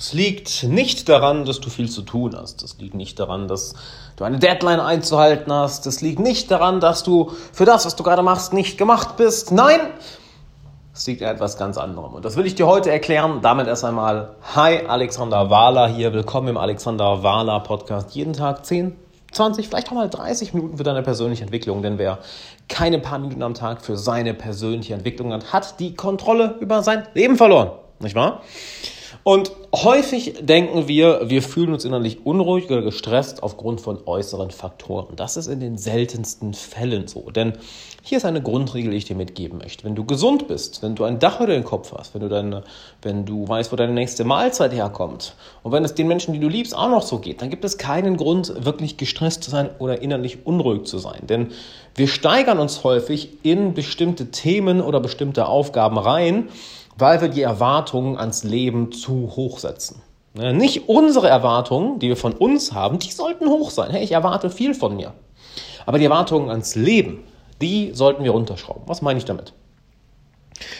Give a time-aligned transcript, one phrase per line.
[0.00, 2.62] Es liegt nicht daran, dass du viel zu tun hast.
[2.62, 3.74] Es liegt nicht daran, dass
[4.16, 5.86] du eine Deadline einzuhalten hast.
[5.86, 9.52] Es liegt nicht daran, dass du für das, was du gerade machst, nicht gemacht bist.
[9.52, 9.78] Nein,
[10.94, 12.14] es liegt an etwas ganz anderem.
[12.14, 13.40] Und das will ich dir heute erklären.
[13.42, 16.14] Damit erst einmal, hi, Alexander Wahler hier.
[16.14, 18.14] Willkommen im Alexander Wahler Podcast.
[18.14, 18.96] Jeden Tag 10,
[19.32, 21.82] 20, vielleicht auch mal 30 Minuten für deine persönliche Entwicklung.
[21.82, 22.20] Denn wer
[22.70, 27.06] keine paar Minuten am Tag für seine persönliche Entwicklung hat, hat die Kontrolle über sein
[27.12, 27.72] Leben verloren.
[27.98, 28.40] Nicht wahr?
[29.22, 35.14] Und häufig denken wir, wir fühlen uns innerlich unruhig oder gestresst aufgrund von äußeren Faktoren.
[35.16, 37.30] Das ist in den seltensten Fällen so.
[37.30, 37.52] Denn
[38.02, 39.84] hier ist eine Grundregel, die ich dir mitgeben möchte.
[39.84, 42.64] Wenn du gesund bist, wenn du ein Dach über den Kopf hast, wenn du, deine,
[43.02, 46.48] wenn du weißt, wo deine nächste Mahlzeit herkommt und wenn es den Menschen, die du
[46.48, 50.00] liebst, auch noch so geht, dann gibt es keinen Grund, wirklich gestresst zu sein oder
[50.00, 51.26] innerlich unruhig zu sein.
[51.28, 51.48] Denn
[51.94, 56.48] wir steigern uns häufig in bestimmte Themen oder bestimmte Aufgaben rein,
[56.96, 60.02] weil wir die Erwartungen ans Leben zu hoch setzen.
[60.34, 63.90] Nicht unsere Erwartungen, die wir von uns haben, die sollten hoch sein.
[63.90, 65.12] Hey, ich erwarte viel von mir.
[65.86, 67.24] Aber die Erwartungen ans Leben,
[67.60, 68.82] die sollten wir runterschrauben.
[68.86, 69.52] Was meine ich damit?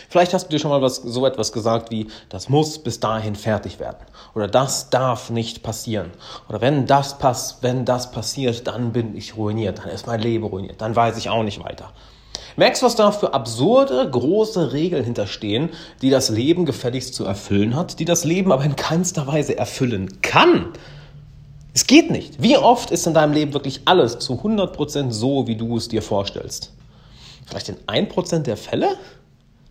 [0.08, 3.34] Vielleicht hast du dir schon mal was, so etwas gesagt wie, das muss bis dahin
[3.34, 3.98] fertig werden.
[4.34, 6.10] Oder das darf nicht passieren.
[6.48, 9.78] Oder wenn das pass, wenn das passiert, dann bin ich ruiniert.
[9.78, 10.80] Dann ist mein Leben ruiniert.
[10.80, 11.92] Dann weiß ich auch nicht weiter.
[12.60, 15.70] Merkst du, was da für absurde, große Regeln hinterstehen,
[16.02, 20.20] die das Leben gefälligst zu erfüllen hat, die das Leben aber in keinster Weise erfüllen
[20.20, 20.66] kann?
[21.72, 22.42] Es geht nicht.
[22.42, 26.02] Wie oft ist in deinem Leben wirklich alles zu 100% so, wie du es dir
[26.02, 26.74] vorstellst?
[27.46, 28.88] Vielleicht in 1% der Fälle?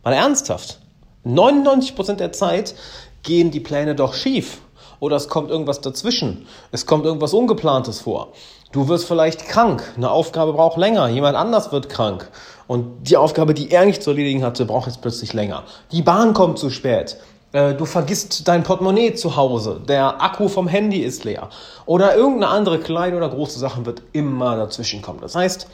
[0.04, 0.80] Mal ernsthaft.
[1.28, 2.74] 99% der Zeit
[3.22, 4.62] gehen die Pläne doch schief.
[5.00, 6.46] Oder es kommt irgendwas dazwischen.
[6.72, 8.30] Es kommt irgendwas Ungeplantes vor.
[8.72, 9.84] Du wirst vielleicht krank.
[9.98, 11.08] Eine Aufgabe braucht länger.
[11.08, 12.30] Jemand anders wird krank.
[12.68, 15.64] Und die Aufgabe, die er nicht zu erledigen hatte, braucht jetzt plötzlich länger.
[15.92, 17.18] Die Bahn kommt zu spät.
[17.52, 19.82] Äh, du vergisst dein Portemonnaie zu Hause.
[19.88, 21.50] Der Akku vom Handy ist leer.
[21.86, 25.22] Oder irgendeine andere kleine oder große Sache wird immer dazwischen kommen.
[25.22, 25.68] Das heißt,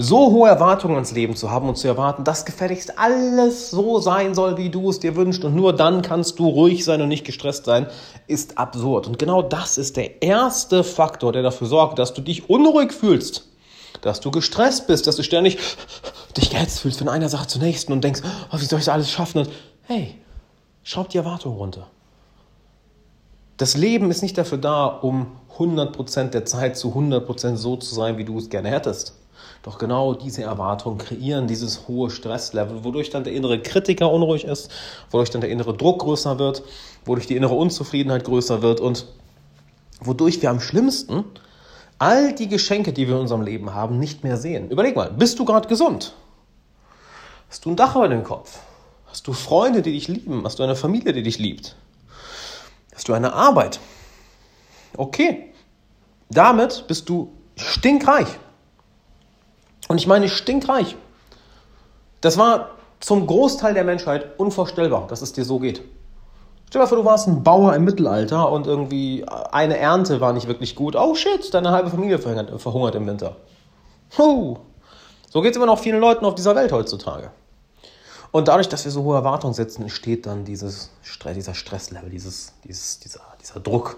[0.00, 4.34] so hohe Erwartungen ans Leben zu haben und zu erwarten, dass gefälligst alles so sein
[4.34, 7.26] soll, wie du es dir wünschst und nur dann kannst du ruhig sein und nicht
[7.26, 7.86] gestresst sein,
[8.26, 9.06] ist absurd.
[9.06, 13.48] Und genau das ist der erste Faktor, der dafür sorgt, dass du dich unruhig fühlst,
[14.00, 15.58] dass du gestresst bist, dass du ständig
[16.34, 18.94] dich gehetzt fühlst von einer Sache zur nächsten und denkst, oh, wie soll ich das
[18.94, 19.40] alles schaffen?
[19.40, 19.50] Und
[19.82, 20.14] hey,
[20.82, 21.86] schraub die Erwartung runter.
[23.58, 25.26] Das Leben ist nicht dafür da, um
[25.58, 29.19] 100% der Zeit zu 100% so zu sein, wie du es gerne hättest.
[29.62, 34.70] Doch genau diese Erwartungen kreieren dieses hohe Stresslevel, wodurch dann der innere Kritiker unruhig ist,
[35.10, 36.62] wodurch dann der innere Druck größer wird,
[37.04, 39.06] wodurch die innere Unzufriedenheit größer wird und
[40.00, 41.24] wodurch wir am schlimmsten
[41.98, 44.70] all die Geschenke, die wir in unserem Leben haben, nicht mehr sehen.
[44.70, 46.14] Überleg mal, bist du gerade gesund?
[47.50, 48.58] Hast du ein Dach über dem Kopf?
[49.06, 50.44] Hast du Freunde, die dich lieben?
[50.44, 51.76] Hast du eine Familie, die dich liebt?
[52.94, 53.80] Hast du eine Arbeit?
[54.96, 55.52] Okay,
[56.30, 58.28] damit bist du stinkreich.
[59.90, 60.94] Und ich meine stinkreich.
[62.20, 65.82] Das war zum Großteil der Menschheit unvorstellbar, dass es dir so geht.
[66.68, 70.46] Stell dir vor, du warst ein Bauer im Mittelalter und irgendwie eine Ernte war nicht
[70.46, 70.94] wirklich gut.
[70.94, 73.34] Oh shit, deine halbe Familie verhungert im Winter.
[74.16, 74.58] Huh.
[75.28, 77.32] So geht es immer noch vielen Leuten auf dieser Welt heutzutage.
[78.30, 80.90] Und dadurch, dass wir so hohe Erwartungen setzen, entsteht dann dieses
[81.34, 83.96] dieser Stresslevel, dieses, dieses, dieser, dieser Druck.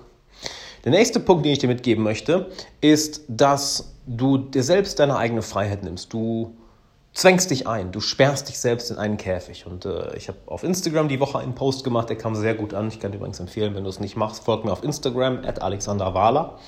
[0.84, 2.50] Der nächste Punkt, den ich dir mitgeben möchte,
[2.80, 6.12] ist, dass du dir selbst deine eigene Freiheit nimmst.
[6.12, 6.56] Du
[7.14, 9.66] zwängst dich ein, du sperrst dich selbst in einen Käfig.
[9.66, 12.74] Und äh, ich habe auf Instagram die Woche einen Post gemacht, der kam sehr gut
[12.74, 12.88] an.
[12.88, 15.62] Ich kann dir übrigens empfehlen, wenn du es nicht machst, folg mir auf Instagram, at
[15.62, 16.58] Alexander Wahler.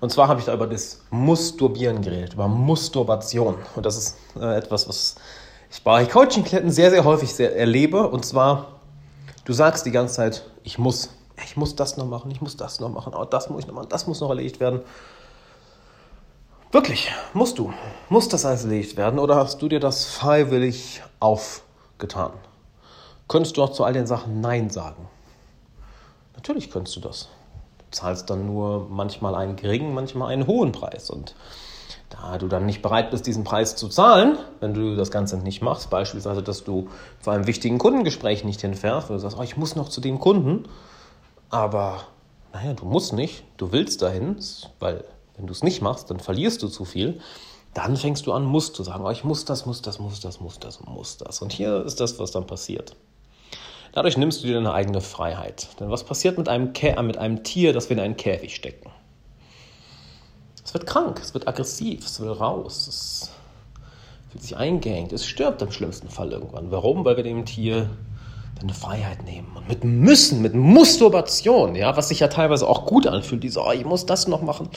[0.00, 3.56] Und zwar habe ich da über das Musturbieren geredet, über Musturbation.
[3.76, 5.16] Und das ist äh, etwas, was
[5.70, 8.08] ich bei Coaching-Klienten sehr, sehr häufig sehr erlebe.
[8.08, 8.80] Und zwar,
[9.44, 11.10] du sagst die ganze Zeit, ich muss,
[11.44, 13.74] ich muss das noch machen, ich muss das noch machen, oh, das muss ich noch
[13.74, 14.80] machen, das muss noch erledigt werden.
[16.72, 17.72] Wirklich, musst du.
[18.08, 22.32] Muss das alles erledigt werden oder hast du dir das freiwillig aufgetan?
[23.26, 25.08] Könntest du auch zu all den Sachen Nein sagen?
[26.34, 27.28] Natürlich könntest du das.
[27.78, 31.10] Du zahlst dann nur manchmal einen geringen, manchmal einen hohen Preis.
[31.10, 31.34] Und
[32.08, 35.62] da du dann nicht bereit bist, diesen Preis zu zahlen, wenn du das Ganze nicht
[35.62, 36.88] machst, beispielsweise, dass du
[37.20, 40.18] zu einem wichtigen Kundengespräch nicht hinfährst, weil du sagst, oh, ich muss noch zu dem
[40.18, 40.68] Kunden,
[41.50, 42.06] aber
[42.52, 44.36] naja, du musst nicht, du willst dahin,
[44.78, 45.04] weil
[45.36, 47.20] wenn du es nicht machst, dann verlierst du zu viel.
[47.74, 50.40] Dann fängst du an, musst zu sagen, oh, ich muss das, muss das, muss das,
[50.40, 51.40] muss das, muss das.
[51.40, 52.96] Und hier ist das, was dann passiert.
[53.92, 55.68] Dadurch nimmst du dir deine eigene Freiheit.
[55.78, 58.90] Denn was passiert mit einem, Kä mit einem Tier, das wir in einen Käfig stecken?
[60.64, 63.30] Es wird krank, es wird aggressiv, es will raus, es
[64.30, 66.70] fühlt sich eingehängt, es stirbt im schlimmsten Fall irgendwann.
[66.70, 67.04] Warum?
[67.04, 67.90] Weil wir dem Tier
[68.60, 69.50] deine Freiheit nehmen.
[69.56, 73.72] Und mit müssen, mit Musturbation, ja, was sich ja teilweise auch gut anfühlt, diese, oh,
[73.72, 74.68] ich muss das noch machen,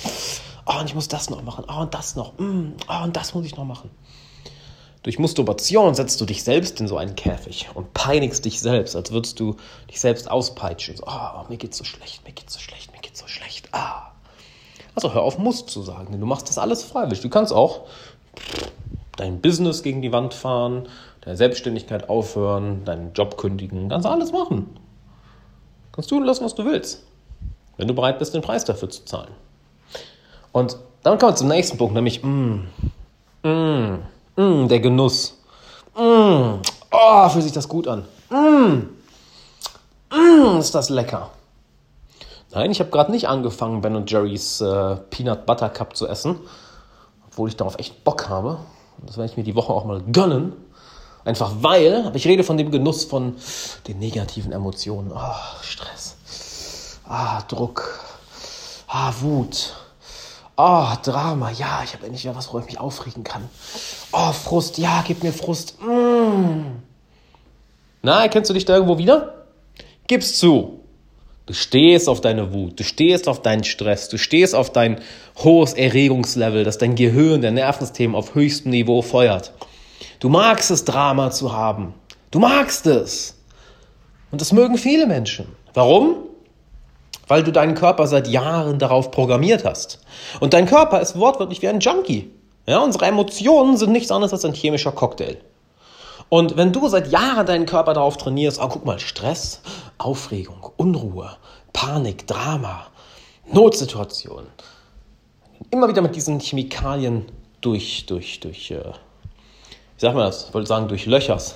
[0.65, 3.33] oh, und ich muss das noch machen, oh, und das noch, mm, oh, und das
[3.33, 3.91] muss ich noch machen.
[5.03, 9.11] Durch Musturbation setzt du dich selbst in so einen Käfig und peinigst dich selbst, als
[9.11, 9.57] würdest du
[9.89, 10.95] dich selbst auspeitschen.
[10.95, 13.67] So, oh, mir geht's so schlecht, mir geht's so schlecht, mir geht's so schlecht.
[13.73, 14.11] Ah.
[14.95, 17.19] Also hör auf, Must zu sagen, denn du machst das alles freiwillig.
[17.19, 17.81] Du kannst auch
[19.17, 20.87] dein Business gegen die Wand fahren,
[21.23, 24.77] deine Selbstständigkeit aufhören, deinen Job kündigen, kannst alles machen.
[25.91, 27.03] Kannst tun lassen, was du willst,
[27.77, 29.31] wenn du bereit bist, den Preis dafür zu zahlen.
[30.51, 32.67] Und dann kommen wir zum nächsten Punkt, nämlich, mm,
[33.43, 33.99] mm,
[34.35, 35.37] Mm, der Genuss.
[35.95, 36.59] Mm,
[36.91, 38.05] oh, fühlt sich das gut an.
[38.31, 38.89] Mm,
[40.11, 41.29] mm, ist das lecker.
[42.51, 46.39] Nein, ich habe gerade nicht angefangen, Ben Jerry's äh, Peanut Butter Cup zu essen,
[47.27, 48.57] obwohl ich darauf echt Bock habe.
[49.05, 50.53] Das werde ich mir die Woche auch mal gönnen.
[51.25, 53.35] Einfach weil, aber ich rede von dem Genuss von
[53.87, 55.11] den negativen Emotionen.
[55.13, 56.17] Oh, Stress.
[57.05, 57.99] Ah, Druck.
[58.87, 59.73] Ah, Wut.
[60.55, 63.49] Oh, Drama, ja, ich habe endlich wieder was, worüber ich mich aufregen kann.
[64.11, 65.81] Oh, Frust, ja, gib mir Frust.
[65.81, 66.83] Mm.
[68.03, 69.45] Na, erkennst du dich da irgendwo wieder?
[70.07, 70.81] Gib's zu.
[71.45, 75.01] Du stehst auf deine Wut, du stehst auf deinen Stress, du stehst auf dein
[75.43, 79.51] hohes Erregungslevel, das dein Gehirn, dein Nervensystem auf höchstem Niveau feuert.
[80.19, 81.93] Du magst es, Drama zu haben.
[82.31, 83.35] Du magst es.
[84.31, 85.47] Und das mögen viele Menschen.
[85.73, 86.15] Warum?
[87.27, 89.99] weil du deinen Körper seit Jahren darauf programmiert hast.
[90.39, 92.31] Und dein Körper ist wortwörtlich wie ein Junkie.
[92.65, 95.37] Ja, unsere Emotionen sind nichts anderes als ein chemischer Cocktail.
[96.29, 99.61] Und wenn du seit Jahren deinen Körper darauf trainierst, oh, guck mal, Stress,
[99.97, 101.29] Aufregung, Unruhe,
[101.73, 102.87] Panik, Drama,
[103.51, 104.47] Notsituation,
[105.69, 107.25] immer wieder mit diesen Chemikalien
[107.61, 108.93] durch, durch, durch, äh,
[109.97, 110.47] wie sagt man das?
[110.47, 111.55] Ich wollte sagen, durch Löchers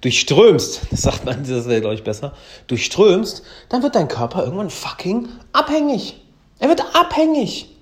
[0.00, 2.32] durchströmst, das sagt man, das wäre, glaube ich, besser,
[2.66, 6.20] durchströmst, dann wird dein Körper irgendwann fucking abhängig.
[6.58, 7.74] Er wird abhängig.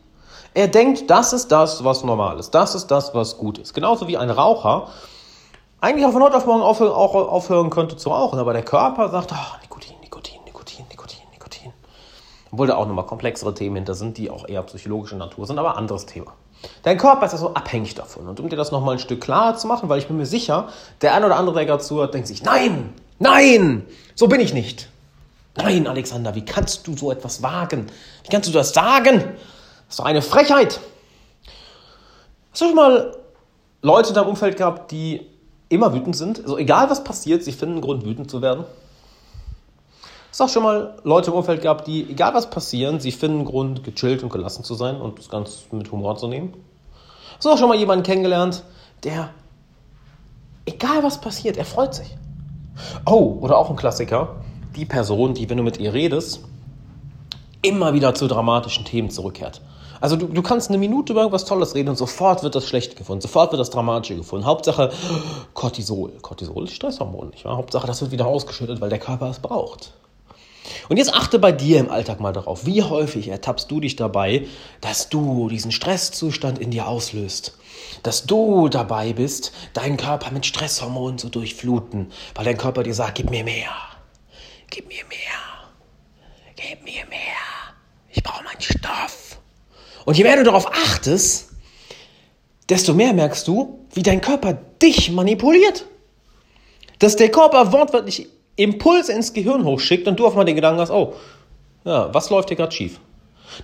[0.55, 2.51] Er denkt, das ist das, was normal ist.
[2.51, 3.75] Das ist das, was gut ist.
[3.75, 4.89] Genauso wie ein Raucher
[5.81, 9.11] eigentlich auch von heute auf morgen aufhören, auch aufhören könnte zu rauchen, aber der Körper
[9.11, 11.73] sagt, oh, Nikotin, Nikotin, Nikotin, Nikotin, Nikotin.
[12.51, 15.77] Obwohl da auch nochmal komplexere Themen hinter sind, die auch eher psychologischer Natur sind, aber
[15.77, 16.33] anderes Thema.
[16.83, 18.29] Dein Körper ist ja so abhängig davon.
[18.29, 20.69] Und um dir das nochmal ein Stück klarer zu machen, weil ich bin mir sicher,
[21.01, 24.89] der ein oder andere, der gerade zuhört, denkt sich, nein, nein, so bin ich nicht.
[25.57, 27.87] Nein, Alexander, wie kannst du so etwas wagen?
[28.25, 29.19] Wie kannst du das sagen?
[29.19, 30.81] Das ist doch eine Frechheit.
[32.51, 33.17] Hast du schon mal
[33.83, 35.27] Leute in deinem Umfeld gehabt, die
[35.69, 36.41] immer wütend sind?
[36.41, 38.65] Also egal was passiert, sie finden einen Grund, wütend zu werden.
[40.37, 43.85] Du auch schon mal Leute im Umfeld gehabt, die, egal was passieren, sie finden Grund,
[43.85, 46.55] gechillt und gelassen zu sein und das Ganze mit Humor zu nehmen?
[47.37, 48.65] Hast du auch schon mal jemanden kennengelernt,
[49.05, 49.31] der,
[50.67, 52.17] egal was passiert, er freut sich?
[53.07, 54.37] Oh, oder auch ein Klassiker,
[54.75, 56.41] die Person, die, wenn du mit ihr redest,
[57.63, 59.61] immer wieder zu dramatischen Themen zurückkehrt.
[60.01, 62.97] Also du, du kannst eine Minute über irgendwas Tolles reden und sofort wird das schlecht
[62.97, 64.45] gefunden, sofort wird das Dramatische gefunden.
[64.45, 64.91] Hauptsache
[65.55, 66.11] Cortisol.
[66.21, 67.57] Cortisol ist Stresshormon, nicht wahr?
[67.57, 69.93] Hauptsache, das wird wieder ausgeschüttet, weil der Körper es braucht.
[70.89, 74.47] Und jetzt achte bei dir im Alltag mal darauf, wie häufig ertappst du dich dabei,
[74.81, 77.59] dass du diesen Stresszustand in dir auslöst.
[78.03, 83.17] Dass du dabei bist, deinen Körper mit Stresshormonen zu durchfluten, weil dein Körper dir sagt,
[83.17, 83.71] gib mir mehr,
[84.71, 86.25] gib mir mehr,
[86.57, 87.75] gib mir mehr,
[88.11, 89.39] ich brauche meinen Stoff.
[90.05, 91.51] Und je mehr du darauf achtest,
[92.69, 95.87] desto mehr merkst du, wie dein Körper dich manipuliert.
[96.99, 100.91] Dass der Körper wortwörtlich Impulse ins Gehirn hochschickt und du auf einmal den Gedanken hast,
[100.91, 101.15] oh,
[101.85, 103.01] ja, was läuft hier gerade schief?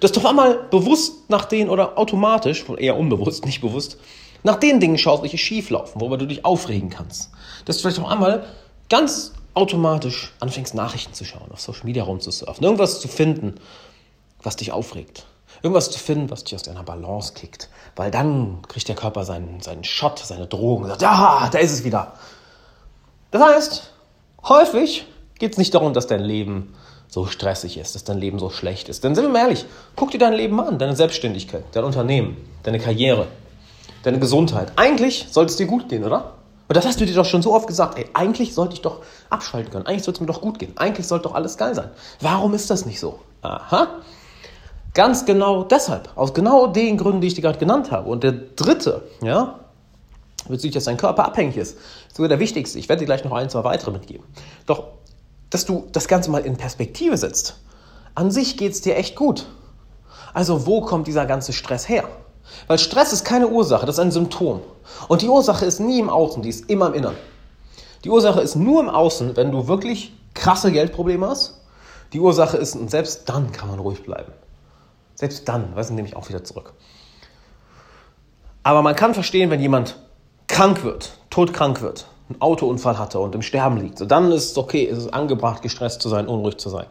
[0.01, 3.99] Dass du auf einmal bewusst nach denen oder automatisch, eher unbewusst, nicht bewusst,
[4.43, 7.31] nach den Dingen schaust, welche schief laufen, worüber du dich aufregen kannst.
[7.65, 8.47] Dass du vielleicht auf einmal
[8.89, 13.57] ganz automatisch anfängst, Nachrichten zu schauen, auf Social Media rumzusurfen, irgendwas zu finden,
[14.43, 15.27] was dich aufregt.
[15.63, 17.69] Irgendwas zu finden, was dich aus deiner Balance kickt.
[17.97, 21.73] Weil dann kriegt der Körper seinen, seinen Shot, seine Drohung und sagt, ja, da ist
[21.73, 22.15] es wieder.
[23.31, 23.90] Das heißt,
[24.49, 25.07] Häufig
[25.39, 26.75] geht es nicht darum, dass dein Leben
[27.09, 29.03] so stressig ist, dass dein Leben so schlecht ist.
[29.03, 29.67] Denn sind wir mal ehrlich,
[29.97, 33.27] guck dir dein Leben an, deine Selbstständigkeit, dein Unternehmen, deine Karriere,
[34.05, 34.73] deine Gesundheit.
[34.77, 36.35] Eigentlich sollte es dir gut gehen, oder?
[36.69, 39.01] Und das hast du dir doch schon so oft gesagt, ey, eigentlich sollte ich doch
[39.29, 41.91] abschalten können, eigentlich sollte es mir doch gut gehen, eigentlich sollte doch alles geil sein.
[42.21, 43.19] Warum ist das nicht so?
[43.43, 43.89] Aha.
[44.95, 48.09] Ganz genau deshalb, aus genau den Gründen, die ich dir gerade genannt habe.
[48.09, 49.60] Und der dritte, ja,
[50.49, 51.77] bezüglich, dass dein Körper abhängig ist,
[52.13, 52.79] sogar der wichtigste.
[52.79, 54.25] Ich werde dir gleich noch ein, zwei weitere mitgeben.
[54.67, 54.85] Doch,
[55.51, 57.57] dass du das Ganze mal in Perspektive setzt.
[58.15, 59.47] An sich geht es dir echt gut.
[60.33, 62.05] Also wo kommt dieser ganze Stress her?
[62.67, 64.61] Weil Stress ist keine Ursache, das ist ein Symptom.
[65.09, 67.17] Und die Ursache ist nie im Außen, die ist immer im Innern.
[68.05, 71.61] Die Ursache ist nur im Außen, wenn du wirklich krasse Geldprobleme hast.
[72.13, 74.33] Die Ursache ist, und selbst dann kann man ruhig bleiben.
[75.15, 76.73] Selbst dann, weiß ich, nehme ich auch wieder zurück.
[78.63, 79.97] Aber man kann verstehen, wenn jemand
[80.61, 83.97] krank wird, todkrank wird, einen Autounfall hatte und im Sterben liegt.
[83.97, 86.85] So, dann ist es okay, ist es angebracht, gestresst zu sein, unruhig zu sein.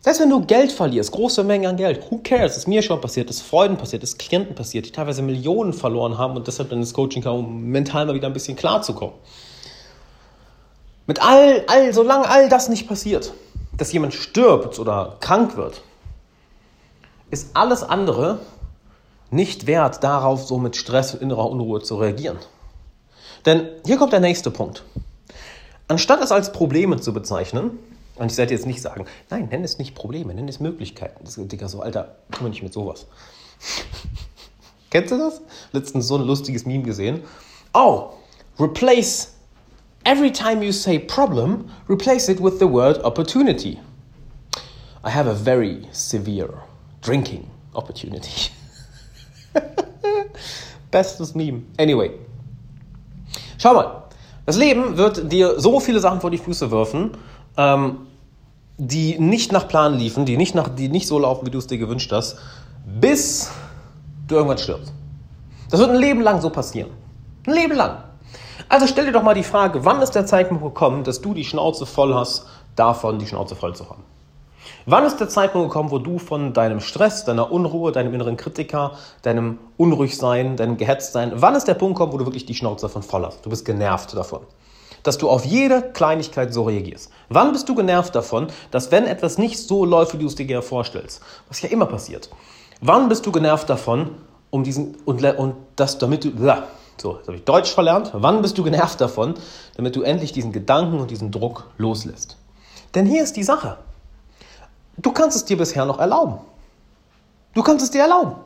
[0.00, 2.54] Selbst wenn du Geld verlierst, große Mengen an Geld, who cares?
[2.54, 5.22] Das ist mir schon passiert, das ist Freunden passiert, das ist Klienten passiert, die teilweise
[5.22, 8.56] Millionen verloren haben und deshalb dann ins Coaching kamen, um mental mal wieder ein bisschen
[8.56, 9.14] klar zu kommen.
[11.06, 13.32] Mit all, all, solange all das nicht passiert,
[13.76, 15.80] dass jemand stirbt oder krank wird,
[17.30, 18.40] ist alles andere
[19.30, 22.38] nicht wert, darauf so mit Stress und innerer Unruhe zu reagieren.
[23.46, 24.84] Denn hier kommt der nächste Punkt.
[25.88, 27.78] Anstatt es als Probleme zu bezeichnen,
[28.16, 31.24] und ich sollte jetzt nicht sagen, nein, nenn es nicht Probleme, nenn es Möglichkeiten.
[31.24, 33.06] Das ist Digga, so, Alter, komm nicht mit sowas.
[34.90, 35.40] Kennst du das?
[35.72, 37.22] Letztens so ein lustiges Meme gesehen.
[37.72, 38.10] Oh,
[38.58, 39.32] replace
[40.04, 43.80] every time you say problem, replace it with the word opportunity.
[45.04, 46.62] I have a very severe
[47.00, 48.50] drinking opportunity.
[50.90, 51.64] Bestes Meme.
[51.78, 52.10] Anyway.
[53.62, 54.02] Schau mal.
[54.44, 57.12] Das Leben wird dir so viele Sachen vor die Füße werfen,
[57.56, 58.08] ähm,
[58.76, 61.68] die nicht nach Plan liefen, die nicht, nach, die nicht so laufen, wie du es
[61.68, 62.38] dir gewünscht hast,
[62.84, 63.52] bis
[64.26, 64.92] du irgendwann stirbst.
[65.70, 66.90] Das wird ein Leben lang so passieren.
[67.46, 68.02] Ein Leben lang.
[68.68, 71.44] Also stell dir doch mal die Frage, wann ist der Zeitpunkt gekommen, dass du die
[71.44, 74.02] Schnauze voll hast, davon die Schnauze voll zu haben?
[74.86, 78.92] Wann ist der Zeitpunkt gekommen, wo du von deinem Stress, deiner Unruhe, deinem inneren Kritiker,
[79.22, 83.02] deinem Unruhigsein, deinem Gehetztsein, wann ist der Punkt gekommen, wo du wirklich die Schnauze davon
[83.02, 83.44] voll hast?
[83.44, 84.40] Du bist genervt davon
[85.02, 87.10] dass du auf jede Kleinigkeit so reagierst?
[87.28, 90.46] Wann bist du genervt davon, dass wenn etwas nicht so läuft, wie du es dir
[90.46, 92.30] gerne vorstellst, was ja immer passiert,
[92.80, 94.12] wann bist du genervt davon,
[94.50, 96.30] um diesen und, und das damit du
[97.00, 98.10] so, jetzt habe ich Deutsch verlernt.
[98.12, 99.34] Wann bist du genervt davon,
[99.76, 102.36] damit du endlich diesen Gedanken und diesen Druck loslässt?
[102.94, 103.78] Denn hier ist die Sache.
[104.96, 106.38] Du kannst es dir bisher noch erlauben.
[107.54, 108.36] Du kannst es dir erlauben.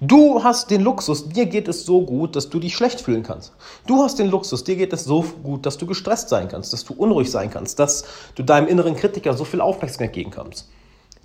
[0.00, 3.52] Du hast den Luxus, dir geht es so gut, dass du dich schlecht fühlen kannst.
[3.86, 6.84] Du hast den Luxus, dir geht es so gut, dass du gestresst sein kannst, dass
[6.84, 8.04] du unruhig sein kannst, dass
[8.34, 10.68] du deinem inneren Kritiker so viel Aufmerksamkeit geben kannst.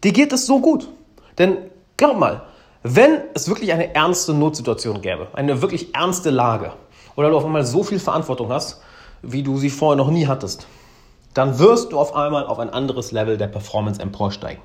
[0.03, 0.88] Dir geht es so gut.
[1.38, 1.58] Denn
[1.98, 2.43] glaub mal,
[2.84, 6.74] wenn es wirklich eine ernste Notsituation gäbe, eine wirklich ernste Lage,
[7.15, 8.81] oder du auf einmal so viel Verantwortung hast,
[9.22, 10.67] wie du sie vorher noch nie hattest,
[11.34, 14.62] dann wirst du auf einmal auf ein anderes Level der Performance emporsteigen.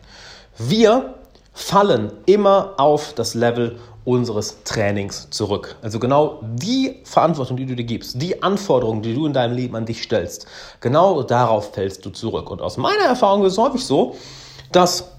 [0.58, 1.14] Wir
[1.52, 5.76] fallen immer auf das Level unseres Trainings zurück.
[5.82, 9.75] Also genau die Verantwortung, die du dir gibst, die Anforderungen, die du in deinem Leben
[9.75, 10.46] an dich stellst,
[10.80, 12.50] genau darauf fällst du zurück.
[12.50, 14.16] Und aus meiner Erfahrung ist es häufig so,
[14.70, 15.11] dass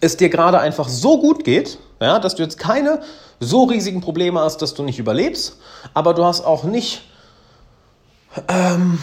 [0.00, 3.00] es dir gerade einfach so gut geht, ja, dass du jetzt keine
[3.38, 5.58] so riesigen Probleme hast, dass du nicht überlebst,
[5.92, 7.02] aber du hast auch nicht
[8.48, 8.98] ähm,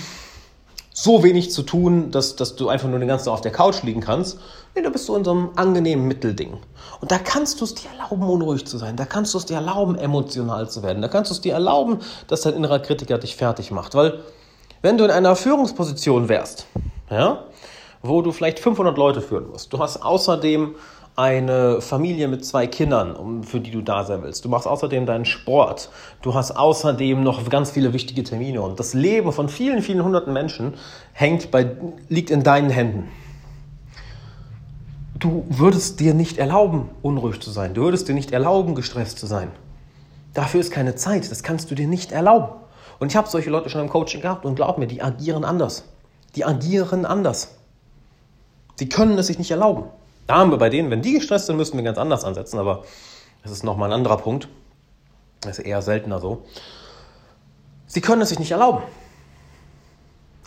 [0.99, 3.83] so wenig zu tun, dass, dass du einfach nur den ganzen Tag auf der Couch
[3.83, 4.39] liegen kannst.
[4.73, 6.57] Nee, du bist so in so einem angenehmen Mittelding.
[6.99, 8.95] Und da kannst du es dir erlauben, unruhig zu sein.
[8.95, 11.03] Da kannst du es dir erlauben, emotional zu werden.
[11.03, 13.93] Da kannst du es dir erlauben, dass dein innerer Kritiker dich fertig macht.
[13.93, 14.21] Weil,
[14.81, 16.65] wenn du in einer Führungsposition wärst,
[17.11, 17.43] ja,
[18.01, 20.73] wo du vielleicht 500 Leute führen musst, du hast außerdem
[21.17, 24.45] eine Familie mit zwei Kindern, für die du da sein willst.
[24.45, 25.89] Du machst außerdem deinen Sport.
[26.21, 28.61] Du hast außerdem noch ganz viele wichtige Termine.
[28.61, 30.75] Und das Leben von vielen, vielen hunderten Menschen
[31.13, 31.75] hängt bei,
[32.07, 33.09] liegt in deinen Händen.
[35.17, 37.73] Du würdest dir nicht erlauben, unruhig zu sein.
[37.73, 39.49] Du würdest dir nicht erlauben, gestresst zu sein.
[40.35, 41.31] Dafür ist keine Zeit.
[41.31, 42.49] Das kannst du dir nicht erlauben.
[42.99, 45.83] Und ich habe solche Leute schon im Coaching gehabt und glaub mir, die agieren anders.
[46.35, 47.57] Die agieren anders.
[48.75, 49.85] Sie können es sich nicht erlauben.
[50.27, 52.83] Da haben wir bei denen, wenn die gestresst sind, müssen wir ganz anders ansetzen, aber
[53.43, 54.49] das ist nochmal ein anderer Punkt.
[55.41, 56.43] Das ist eher seltener so.
[57.85, 58.83] Sie können es sich nicht erlauben.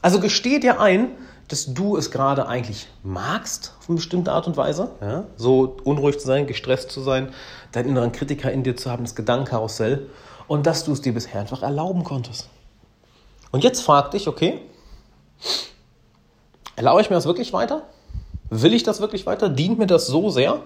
[0.02, 1.08] Also gesteh dir ein,
[1.48, 4.90] dass du es gerade eigentlich magst, auf eine bestimmte Art und Weise.
[5.00, 5.24] Ja?
[5.36, 7.32] So unruhig zu sein, gestresst zu sein,
[7.72, 10.10] deinen inneren Kritiker in dir zu haben, das Gedankenkarussell.
[10.46, 12.48] Und dass du es dir bisher einfach erlauben konntest.
[13.50, 14.60] Und jetzt frag dich, okay,
[16.76, 17.82] erlaube ich mir das wirklich weiter?
[18.50, 19.48] Will ich das wirklich weiter?
[19.48, 20.60] Dient mir das so sehr?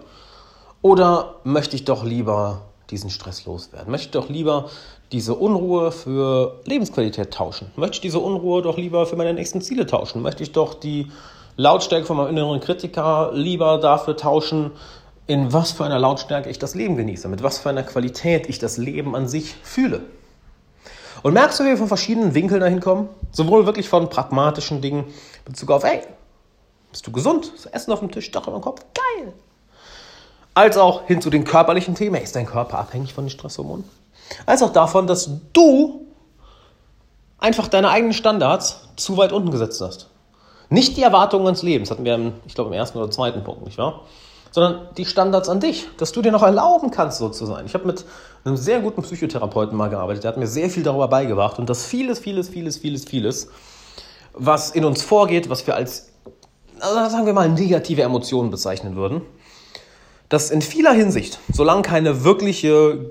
[0.81, 3.91] Oder möchte ich doch lieber diesen Stress loswerden?
[3.91, 4.71] Möchte ich doch lieber
[5.13, 7.71] diese Unruhe für Lebensqualität tauschen?
[7.77, 10.23] Möchte ich diese Unruhe doch lieber für meine nächsten Ziele tauschen?
[10.23, 11.11] Möchte ich doch die
[11.57, 14.73] Lautstärke von meinem inneren Kritiker lieber dafür tauschen,
[15.27, 18.59] in was für einer Lautstärke ich das Leben genieße, mit was für einer Qualität ich
[18.59, 20.01] das Leben an sich fühle?
[21.23, 23.09] Und merkst du, wie wir von verschiedenen Winkeln dahin kommen?
[23.31, 25.05] Sowohl wirklich von pragmatischen Dingen
[25.47, 26.03] in Bezug auf, ey,
[26.95, 27.51] bist du gesund?
[27.53, 29.33] Ist Essen auf dem Tisch, Dach über dem Kopf, geil.
[30.55, 32.23] Als auch hin zu den körperlichen Themen.
[32.23, 33.85] Ist dein Körper abhängig von den Stresshormonen?
[34.47, 36.07] Als auch davon, dass du
[37.41, 40.09] einfach deine eigenen Standards zu weit unten gesetzt hast.
[40.69, 43.43] Nicht die Erwartungen ans Leben, das hatten wir, im, ich glaube, im ersten oder zweiten
[43.43, 44.03] Punkt, nicht wahr?
[44.53, 47.67] Sondern die Standards an dich, dass du dir noch erlauben kannst, so zu sein.
[47.67, 48.05] Ich habe mit
[48.45, 51.85] einem sehr guten Psychotherapeuten mal gearbeitet, der hat mir sehr viel darüber beigebracht und dass
[51.85, 53.49] vieles, vieles, vieles, vieles, vieles,
[54.33, 56.14] was in uns vorgeht, was wir als,
[56.85, 59.23] also sagen wir mal, negative Emotionen bezeichnen würden,
[60.29, 63.11] dass in vieler Hinsicht, solange keine wirkliche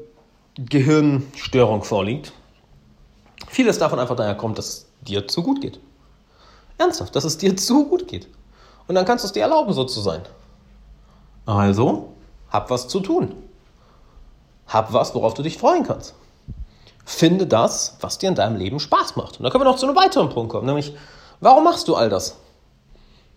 [0.56, 2.34] Gehirnstörung vorliegt,
[3.48, 5.80] vieles davon einfach daher kommt, dass es dir zu gut geht.
[6.78, 8.28] Ernsthaft, dass es dir zu gut geht.
[8.88, 10.22] Und dann kannst du es dir erlauben, so zu sein.
[11.46, 12.14] Also,
[12.52, 13.34] hab was zu tun.
[14.68, 16.16] Hab was, worauf du dich freuen kannst.
[17.06, 19.40] Finde das, was dir in deinem Leben Spaß macht.
[19.40, 20.96] Und da können wir noch zu einem weiteren Punkt kommen, nämlich,
[21.42, 22.38] warum machst du all das?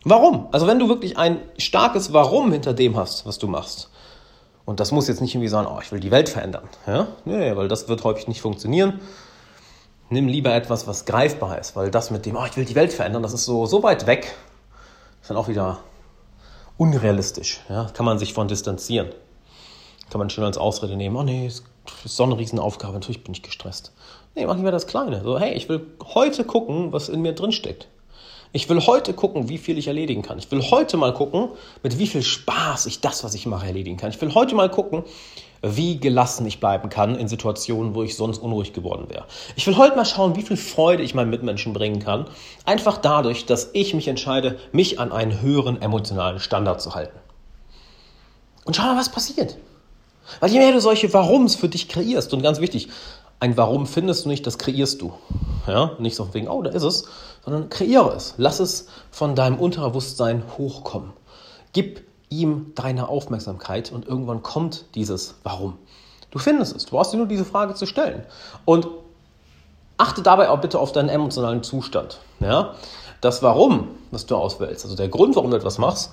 [0.09, 0.47] Warum?
[0.53, 3.91] Also wenn du wirklich ein starkes Warum hinter dem hast, was du machst,
[4.65, 6.69] und das muss jetzt nicht irgendwie sagen, oh, ich will die Welt verändern.
[6.87, 7.09] Ja?
[7.25, 9.01] Nee, weil das wird häufig nicht funktionieren.
[10.09, 12.93] Nimm lieber etwas, was greifbar ist, weil das mit dem, oh, ich will die Welt
[12.93, 14.33] verändern, das ist so, so weit weg,
[15.23, 15.79] ist dann auch wieder
[16.77, 17.61] unrealistisch.
[17.69, 17.87] Ja?
[17.93, 19.09] Kann man sich von distanzieren.
[20.11, 21.65] Kann man schon als Ausrede nehmen, oh nee, ist
[22.05, 23.93] so eine Riesenaufgabe, natürlich bin ich gestresst.
[24.37, 25.25] Nee, mach lieber das Kleine.
[25.25, 25.85] So, hey, ich will
[26.15, 27.89] heute gucken, was in mir drin steckt.
[28.53, 30.38] Ich will heute gucken, wie viel ich erledigen kann.
[30.38, 31.49] Ich will heute mal gucken,
[31.83, 34.11] mit wie viel Spaß ich das, was ich mache, erledigen kann.
[34.11, 35.05] Ich will heute mal gucken,
[35.62, 39.25] wie gelassen ich bleiben kann in Situationen, wo ich sonst unruhig geworden wäre.
[39.57, 42.26] Ich will heute mal schauen, wie viel Freude ich meinen Mitmenschen bringen kann.
[42.65, 47.19] Einfach dadurch, dass ich mich entscheide, mich an einen höheren emotionalen Standard zu halten.
[48.65, 49.57] Und schau mal, was passiert.
[50.41, 52.88] Weil je mehr du solche Warums für dich kreierst, und ganz wichtig,
[53.40, 55.12] ein Warum findest du nicht, das kreierst du.
[55.66, 55.93] Ja?
[55.99, 57.05] Nicht so wegen, oh, da ist es,
[57.45, 58.35] sondern kreiere es.
[58.37, 61.12] Lass es von deinem Unterbewusstsein hochkommen.
[61.73, 65.78] Gib ihm deine Aufmerksamkeit und irgendwann kommt dieses Warum.
[66.31, 66.87] Du findest es.
[66.87, 68.25] Du brauchst dir nur diese Frage zu stellen.
[68.64, 68.88] Und
[69.97, 72.21] achte dabei auch bitte auf deinen emotionalen Zustand.
[72.40, 72.75] Ja?
[73.21, 76.12] Das Warum, was du auswählst, also der Grund, warum du etwas machst,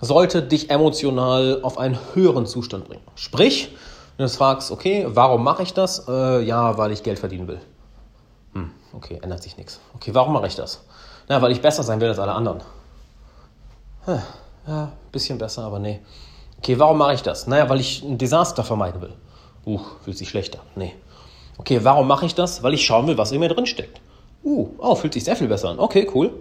[0.00, 3.02] sollte dich emotional auf einen höheren Zustand bringen.
[3.16, 3.74] Sprich,
[4.18, 6.06] wenn du fragst, okay, warum mache ich das?
[6.08, 7.60] Äh, ja, weil ich Geld verdienen will.
[8.52, 9.80] Hm, okay, ändert sich nichts.
[9.94, 10.82] Okay, warum mache ich das?
[11.28, 12.60] Na, weil ich besser sein will als alle anderen.
[14.06, 16.00] Ja, ein bisschen besser, aber nee.
[16.58, 17.46] Okay, warum mache ich das?
[17.46, 19.14] Naja, weil ich ein Desaster vermeiden will.
[19.64, 20.58] Uh, fühlt sich schlechter.
[20.74, 20.94] Nee.
[21.56, 22.62] Okay, warum mache ich das?
[22.62, 24.00] Weil ich schauen will, was in mir drin steckt.
[24.42, 25.78] Uh, oh, fühlt sich sehr viel besser an.
[25.78, 26.32] Okay, cool.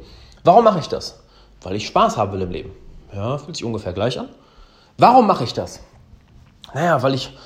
[0.43, 1.19] Warum mache ich das?
[1.61, 2.71] Weil ich Spaß haben will im Leben.
[3.13, 4.29] Ja, fühlt sich ungefähr gleich an.
[4.97, 5.81] Warum mache ich das?
[6.73, 7.37] Naja, weil ich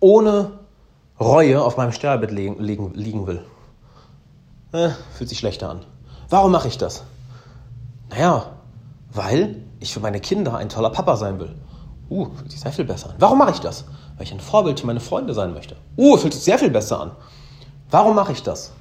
[0.00, 0.52] ohne
[1.18, 3.42] Reue auf meinem Sterbebett liegen, liegen, liegen will.
[4.72, 5.80] Äh, fühlt sich schlechter an.
[6.28, 7.04] Warum mache ich das?
[8.10, 8.52] Naja,
[9.12, 11.54] weil ich für meine Kinder ein toller Papa sein will.
[12.08, 13.16] Uh, fühlt sich sehr viel besser an.
[13.18, 13.84] Warum mache ich das?
[14.16, 15.76] Weil ich ein Vorbild für meine Freunde sein möchte.
[15.96, 17.12] Uh, fühlt sich sehr viel besser an.
[17.90, 18.72] Warum mache ich das?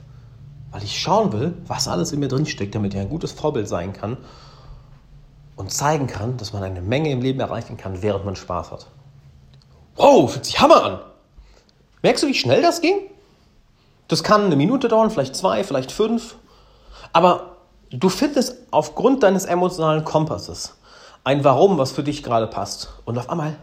[0.71, 3.67] Weil ich schauen will, was alles in mir drin steckt, damit ich ein gutes Vorbild
[3.67, 4.17] sein kann
[5.56, 8.88] und zeigen kann, dass man eine Menge im Leben erreichen kann, während man Spaß hat.
[9.96, 11.00] Wow, fühlt sich Hammer an.
[12.02, 12.98] Merkst du, wie schnell das ging?
[14.08, 16.36] Das kann eine Minute dauern, vielleicht zwei, vielleicht fünf.
[17.14, 17.58] Aber
[17.90, 20.76] du findest aufgrund deines emotionalen Kompasses
[21.24, 22.90] ein Warum, was für dich gerade passt.
[23.06, 23.56] Und auf einmal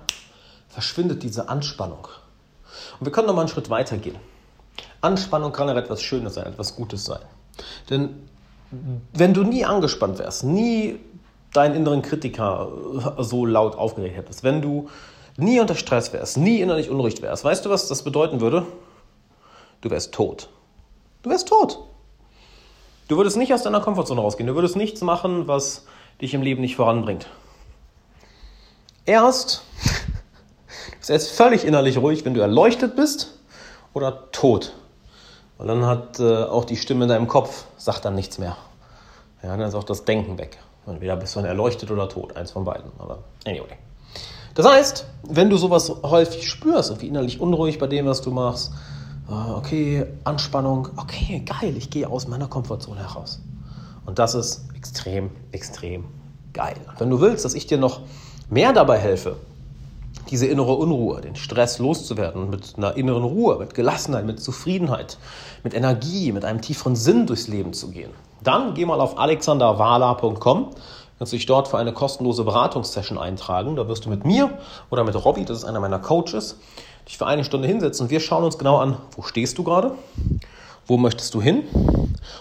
[0.68, 2.08] verschwindet diese Anspannung.
[2.98, 4.16] Und wir können noch mal einen Schritt weiter gehen.
[5.00, 7.20] Anspannung kann ja etwas Schönes sein, etwas Gutes sein.
[7.90, 8.28] Denn
[9.12, 10.98] wenn du nie angespannt wärst, nie
[11.52, 12.68] deinen inneren Kritiker
[13.18, 14.88] so laut aufgeregt hättest, wenn du
[15.36, 18.66] nie unter Stress wärst, nie innerlich unruhig wärst, weißt du, was das bedeuten würde?
[19.80, 20.48] Du wärst tot.
[21.22, 21.78] Du wärst tot.
[23.08, 24.46] Du würdest nicht aus deiner Komfortzone rausgehen.
[24.46, 25.84] Du würdest nichts machen, was
[26.20, 27.26] dich im Leben nicht voranbringt.
[29.04, 29.64] Erst,
[30.90, 33.38] du bist erst völlig innerlich ruhig, wenn du erleuchtet bist
[33.92, 34.72] oder tot.
[35.58, 38.56] Und dann hat äh, auch die Stimme in deinem Kopf, sagt dann nichts mehr.
[39.42, 40.58] Ja, dann ist auch das Denken weg.
[40.86, 42.90] Entweder bist du dann erleuchtet oder tot, eins von beiden.
[42.98, 43.76] Aber anyway.
[44.54, 48.72] Das heißt, wenn du sowas häufig spürst, irgendwie innerlich unruhig bei dem, was du machst,
[49.28, 53.40] äh, okay, Anspannung, okay, geil, ich gehe aus meiner Komfortzone heraus.
[54.04, 56.04] Und das ist extrem, extrem
[56.52, 56.76] geil.
[56.88, 58.00] Und wenn du willst, dass ich dir noch
[58.50, 59.36] mehr dabei helfe,
[60.30, 65.18] diese innere Unruhe, den Stress loszuwerden, mit einer inneren Ruhe, mit Gelassenheit, mit Zufriedenheit,
[65.62, 68.10] mit Energie, mit einem tieferen Sinn durchs Leben zu gehen,
[68.42, 70.70] dann geh mal auf alexanderwala.com
[71.22, 73.76] kannst dich dort für eine kostenlose Beratungssession eintragen.
[73.76, 74.58] Da wirst du mit mir
[74.90, 76.56] oder mit Robby, das ist einer meiner Coaches,
[77.06, 79.92] dich für eine Stunde hinsetzen und wir schauen uns genau an, wo stehst du gerade,
[80.84, 81.62] wo möchtest du hin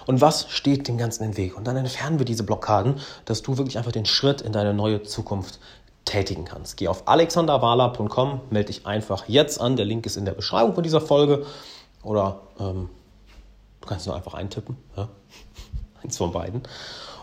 [0.08, 1.56] und was steht dem Ganzen im Weg.
[1.56, 5.04] Und dann entfernen wir diese Blockaden, dass du wirklich einfach den Schritt in deine neue
[5.04, 5.60] Zukunft
[6.06, 6.78] tätigen kannst.
[6.78, 9.76] Geh auf alexanderwala.com, melde dich einfach jetzt an.
[9.76, 11.46] Der Link ist in der Beschreibung von dieser Folge
[12.02, 12.89] oder ähm,
[13.82, 14.78] Du kannst nur einfach eintippen.
[14.96, 15.10] Ja?
[16.04, 16.63] Eins von beiden.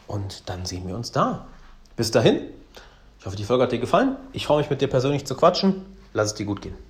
[0.09, 1.47] Und dann sehen wir uns da.
[1.94, 2.40] Bis dahin.
[3.21, 4.16] Ich hoffe, die Folge hat dir gefallen.
[4.33, 5.85] Ich freue mich, mit dir persönlich zu quatschen.
[6.12, 6.88] Lass es dir gut gehen.